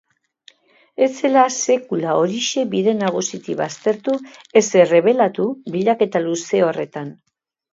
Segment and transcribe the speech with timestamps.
[1.07, 1.43] Ez zela
[1.73, 4.17] sekula Orixe bide nagusitik baztertu
[4.63, 7.15] ez errebelatu bilaketa luze horretan.